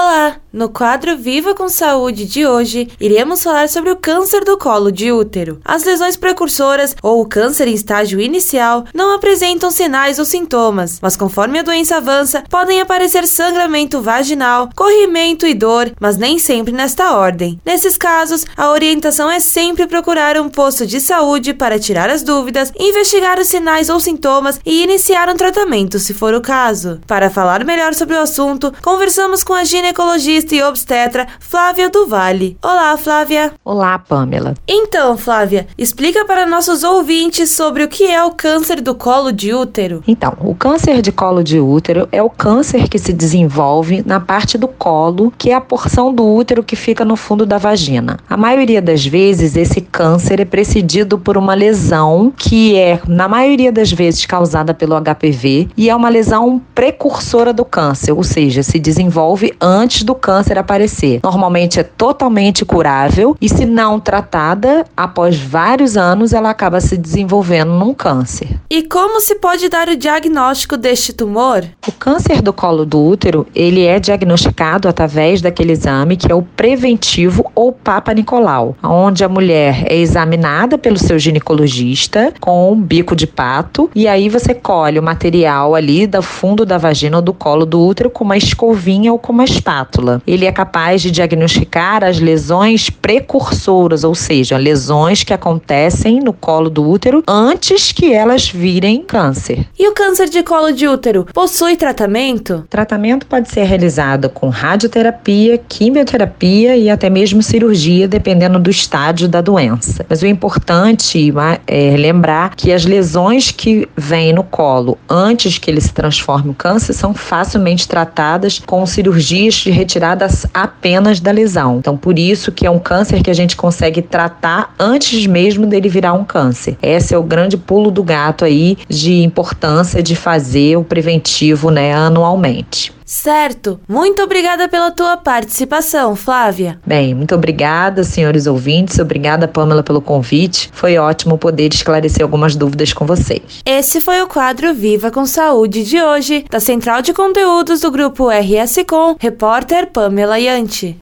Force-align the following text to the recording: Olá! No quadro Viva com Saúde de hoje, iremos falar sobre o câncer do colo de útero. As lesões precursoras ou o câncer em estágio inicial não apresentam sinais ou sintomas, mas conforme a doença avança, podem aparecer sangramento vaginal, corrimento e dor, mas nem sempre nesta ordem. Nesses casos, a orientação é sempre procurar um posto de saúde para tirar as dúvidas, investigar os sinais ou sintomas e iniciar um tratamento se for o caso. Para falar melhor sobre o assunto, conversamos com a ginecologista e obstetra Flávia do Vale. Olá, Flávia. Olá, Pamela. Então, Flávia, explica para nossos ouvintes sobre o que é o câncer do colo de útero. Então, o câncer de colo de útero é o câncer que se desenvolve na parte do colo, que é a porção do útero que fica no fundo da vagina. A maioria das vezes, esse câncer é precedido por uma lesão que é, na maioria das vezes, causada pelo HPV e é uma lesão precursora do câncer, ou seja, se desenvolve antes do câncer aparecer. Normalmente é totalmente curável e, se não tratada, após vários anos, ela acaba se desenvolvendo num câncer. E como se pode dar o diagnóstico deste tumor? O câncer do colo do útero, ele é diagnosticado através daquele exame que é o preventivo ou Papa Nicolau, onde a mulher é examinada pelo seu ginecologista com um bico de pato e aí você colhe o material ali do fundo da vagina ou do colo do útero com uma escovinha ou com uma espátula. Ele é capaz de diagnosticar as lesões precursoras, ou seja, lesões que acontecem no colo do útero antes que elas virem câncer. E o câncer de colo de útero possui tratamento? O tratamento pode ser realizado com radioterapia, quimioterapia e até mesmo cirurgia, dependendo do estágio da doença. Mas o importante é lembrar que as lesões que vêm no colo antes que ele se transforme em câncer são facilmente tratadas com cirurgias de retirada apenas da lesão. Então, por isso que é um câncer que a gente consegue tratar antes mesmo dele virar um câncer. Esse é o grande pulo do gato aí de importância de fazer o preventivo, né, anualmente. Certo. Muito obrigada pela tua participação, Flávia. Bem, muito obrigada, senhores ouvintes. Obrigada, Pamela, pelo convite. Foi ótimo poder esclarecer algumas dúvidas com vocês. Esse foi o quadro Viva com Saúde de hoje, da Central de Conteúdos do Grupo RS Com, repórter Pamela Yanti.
Olá! 0.00 0.17
No 0.52 0.68
quadro 0.68 1.16
Viva 1.16 1.54
com 1.54 1.68
Saúde 1.68 2.24
de 2.24 2.46
hoje, 2.46 2.88
iremos 2.98 3.44
falar 3.44 3.68
sobre 3.68 3.90
o 3.90 3.96
câncer 3.96 4.44
do 4.44 4.58
colo 4.58 4.90
de 4.90 5.12
útero. 5.12 5.60
As 5.64 5.84
lesões 5.84 6.16
precursoras 6.16 6.96
ou 7.02 7.20
o 7.20 7.26
câncer 7.26 7.68
em 7.68 7.74
estágio 7.74 8.20
inicial 8.20 8.84
não 8.92 9.14
apresentam 9.14 9.70
sinais 9.70 10.18
ou 10.18 10.24
sintomas, 10.24 10.98
mas 11.00 11.16
conforme 11.16 11.60
a 11.60 11.62
doença 11.62 11.98
avança, 11.98 12.42
podem 12.50 12.80
aparecer 12.80 13.26
sangramento 13.26 14.00
vaginal, 14.00 14.68
corrimento 14.74 15.46
e 15.46 15.54
dor, 15.54 15.92
mas 16.00 16.16
nem 16.16 16.38
sempre 16.38 16.72
nesta 16.72 17.16
ordem. 17.16 17.60
Nesses 17.64 17.96
casos, 17.96 18.44
a 18.56 18.70
orientação 18.70 19.30
é 19.30 19.40
sempre 19.40 19.86
procurar 19.86 20.38
um 20.40 20.48
posto 20.48 20.86
de 20.86 21.00
saúde 21.00 21.54
para 21.54 21.78
tirar 21.78 22.10
as 22.10 22.22
dúvidas, 22.22 22.72
investigar 22.78 23.38
os 23.38 23.46
sinais 23.46 23.88
ou 23.88 24.00
sintomas 24.00 24.60
e 24.66 24.82
iniciar 24.82 25.28
um 25.28 25.36
tratamento 25.36 25.98
se 25.98 26.12
for 26.12 26.34
o 26.34 26.40
caso. 26.40 27.00
Para 27.06 27.30
falar 27.30 27.64
melhor 27.64 27.94
sobre 27.94 28.16
o 28.16 28.20
assunto, 28.20 28.72
conversamos 28.82 29.44
com 29.44 29.54
a 29.54 29.62
ginecologista 29.62 30.17
e 30.26 30.62
obstetra 30.64 31.28
Flávia 31.38 31.88
do 31.88 32.08
Vale. 32.08 32.56
Olá, 32.60 32.96
Flávia. 32.96 33.52
Olá, 33.64 34.00
Pamela. 34.00 34.54
Então, 34.66 35.16
Flávia, 35.16 35.68
explica 35.78 36.24
para 36.24 36.44
nossos 36.44 36.82
ouvintes 36.82 37.50
sobre 37.50 37.84
o 37.84 37.88
que 37.88 38.04
é 38.04 38.22
o 38.24 38.32
câncer 38.32 38.80
do 38.80 38.96
colo 38.96 39.30
de 39.30 39.54
útero. 39.54 40.02
Então, 40.08 40.36
o 40.40 40.56
câncer 40.56 41.00
de 41.00 41.12
colo 41.12 41.44
de 41.44 41.60
útero 41.60 42.08
é 42.10 42.20
o 42.20 42.28
câncer 42.28 42.88
que 42.88 42.98
se 42.98 43.12
desenvolve 43.12 44.02
na 44.04 44.18
parte 44.18 44.58
do 44.58 44.66
colo, 44.66 45.32
que 45.38 45.50
é 45.50 45.54
a 45.54 45.60
porção 45.60 46.12
do 46.12 46.26
útero 46.26 46.64
que 46.64 46.74
fica 46.74 47.04
no 47.04 47.14
fundo 47.14 47.46
da 47.46 47.56
vagina. 47.56 48.18
A 48.28 48.36
maioria 48.36 48.82
das 48.82 49.06
vezes, 49.06 49.54
esse 49.54 49.80
câncer 49.80 50.40
é 50.40 50.44
precedido 50.44 51.16
por 51.16 51.36
uma 51.36 51.54
lesão 51.54 52.32
que 52.36 52.76
é, 52.76 53.00
na 53.06 53.28
maioria 53.28 53.70
das 53.70 53.92
vezes, 53.92 54.26
causada 54.26 54.74
pelo 54.74 55.00
HPV 55.00 55.68
e 55.76 55.88
é 55.88 55.94
uma 55.94 56.08
lesão 56.08 56.60
precursora 56.74 57.52
do 57.52 57.64
câncer, 57.64 58.10
ou 58.10 58.24
seja, 58.24 58.64
se 58.64 58.80
desenvolve 58.80 59.54
antes 59.60 60.07
do 60.08 60.14
câncer 60.14 60.58
aparecer. 60.58 61.20
Normalmente 61.22 61.78
é 61.78 61.82
totalmente 61.82 62.64
curável 62.64 63.36
e, 63.38 63.46
se 63.46 63.66
não 63.66 64.00
tratada, 64.00 64.86
após 64.96 65.38
vários 65.38 65.98
anos, 65.98 66.32
ela 66.32 66.48
acaba 66.48 66.80
se 66.80 66.96
desenvolvendo 66.96 67.72
num 67.72 67.92
câncer. 67.92 68.58
E 68.70 68.82
como 68.84 69.20
se 69.20 69.34
pode 69.34 69.68
dar 69.68 69.86
o 69.86 69.96
diagnóstico 69.96 70.78
deste 70.78 71.12
tumor? 71.12 71.62
O 71.86 71.92
câncer 71.92 72.40
do 72.40 72.54
colo 72.54 72.86
do 72.86 72.98
útero, 73.04 73.46
ele 73.54 73.84
é 73.84 74.00
diagnosticado 74.00 74.88
através 74.88 75.42
daquele 75.42 75.72
exame 75.72 76.16
que 76.16 76.32
é 76.32 76.34
o 76.34 76.42
preventivo 76.42 77.44
ou 77.54 77.70
Papa 77.70 78.14
Nicolau, 78.14 78.76
onde 78.82 79.22
a 79.22 79.28
mulher 79.28 79.84
é 79.86 79.96
examinada 79.96 80.78
pelo 80.78 80.96
seu 80.96 81.18
ginecologista 81.18 82.32
com 82.40 82.72
um 82.72 82.80
bico 82.80 83.14
de 83.14 83.26
pato 83.26 83.90
e 83.94 84.08
aí 84.08 84.30
você 84.30 84.54
colhe 84.54 84.98
o 84.98 85.02
material 85.02 85.74
ali 85.74 86.06
do 86.06 86.22
fundo 86.22 86.64
da 86.64 86.78
vagina 86.78 87.18
ou 87.18 87.22
do 87.22 87.34
colo 87.34 87.66
do 87.66 87.78
útero 87.84 88.08
com 88.08 88.24
uma 88.24 88.38
escovinha 88.38 89.12
ou 89.12 89.18
com 89.18 89.32
uma 89.32 89.44
espátula. 89.44 89.97
Ele 90.26 90.46
é 90.46 90.52
capaz 90.52 91.02
de 91.02 91.10
diagnosticar 91.10 92.04
as 92.04 92.18
lesões 92.18 92.90
precursoras, 92.90 94.04
ou 94.04 94.14
seja, 94.14 94.56
lesões 94.56 95.22
que 95.24 95.32
acontecem 95.32 96.20
no 96.20 96.32
colo 96.32 96.70
do 96.70 96.88
útero 96.88 97.22
antes 97.26 97.92
que 97.92 98.12
elas 98.12 98.48
virem 98.48 99.02
câncer. 99.02 99.66
E 99.78 99.88
o 99.88 99.92
câncer 99.92 100.28
de 100.28 100.42
colo 100.42 100.72
de 100.72 100.86
útero 100.86 101.26
possui 101.32 101.76
tratamento? 101.76 102.56
O 102.56 102.68
tratamento 102.68 103.26
pode 103.26 103.48
ser 103.48 103.64
realizado 103.64 104.28
com 104.28 104.48
radioterapia, 104.48 105.58
quimioterapia 105.68 106.76
e 106.76 106.90
até 106.90 107.10
mesmo 107.10 107.42
cirurgia, 107.42 108.06
dependendo 108.06 108.58
do 108.58 108.70
estágio 108.70 109.28
da 109.28 109.40
doença. 109.40 110.04
Mas 110.08 110.22
o 110.22 110.26
importante 110.26 111.32
é 111.66 111.96
lembrar 111.96 112.54
que 112.54 112.72
as 112.72 112.84
lesões 112.84 113.50
que 113.50 113.88
vêm 113.96 114.32
no 114.32 114.44
colo 114.44 114.98
antes 115.08 115.58
que 115.58 115.70
ele 115.70 115.80
se 115.80 115.92
transforme 115.92 116.50
em 116.50 116.54
câncer 116.54 116.92
são 116.92 117.14
facilmente 117.14 117.86
tratadas 117.88 118.58
com 118.58 118.84
cirurgias 118.86 119.54
de 119.54 119.70
retirada 119.78 120.26
apenas 120.52 121.20
da 121.20 121.30
lesão. 121.30 121.78
Então, 121.78 121.96
por 121.96 122.18
isso 122.18 122.50
que 122.50 122.66
é 122.66 122.70
um 122.70 122.80
câncer 122.80 123.22
que 123.22 123.30
a 123.30 123.34
gente 123.34 123.56
consegue 123.56 124.02
tratar 124.02 124.74
antes 124.78 125.26
mesmo 125.26 125.66
dele 125.66 125.88
virar 125.88 126.14
um 126.14 126.24
câncer. 126.24 126.76
Esse 126.82 127.14
é 127.14 127.18
o 127.18 127.22
grande 127.22 127.56
pulo 127.56 127.90
do 127.90 128.02
gato 128.02 128.44
aí 128.44 128.76
de 128.88 129.22
importância 129.22 130.02
de 130.02 130.16
fazer 130.16 130.76
o 130.76 130.82
preventivo, 130.82 131.70
né, 131.70 131.94
anualmente. 131.94 132.97
Certo. 133.08 133.80
Muito 133.88 134.22
obrigada 134.22 134.68
pela 134.68 134.90
tua 134.90 135.16
participação, 135.16 136.14
Flávia. 136.14 136.78
Bem, 136.86 137.14
muito 137.14 137.34
obrigada, 137.34 138.04
senhores 138.04 138.46
ouvintes. 138.46 138.98
Obrigada, 138.98 139.48
Pamela, 139.48 139.82
pelo 139.82 140.02
convite. 140.02 140.68
Foi 140.74 140.98
ótimo 140.98 141.38
poder 141.38 141.72
esclarecer 141.72 142.22
algumas 142.22 142.54
dúvidas 142.54 142.92
com 142.92 143.06
vocês. 143.06 143.62
Esse 143.64 144.02
foi 144.02 144.20
o 144.20 144.26
quadro 144.26 144.74
Viva 144.74 145.10
com 145.10 145.24
Saúde 145.24 145.84
de 145.84 145.98
hoje, 146.02 146.44
da 146.50 146.60
Central 146.60 147.00
de 147.00 147.14
Conteúdos 147.14 147.80
do 147.80 147.90
Grupo 147.90 148.28
RS 148.28 148.84
Com, 148.86 149.16
repórter 149.18 149.86
Pamela 149.86 150.38
Yanti. 150.38 150.94